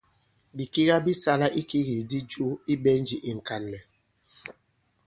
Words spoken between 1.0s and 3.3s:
bi sala ikigikdi jo i ɓɛ̀njì